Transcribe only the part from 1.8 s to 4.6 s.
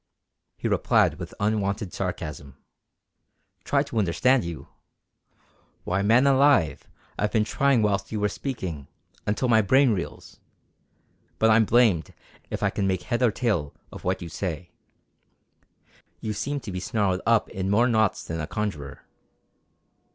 sarcasm: "Try to understand